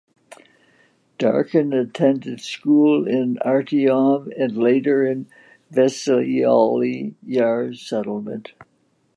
[1.19, 5.27] Darkin attended school in Artyom and later in
[5.71, 8.53] Vesyoly Yar settlement.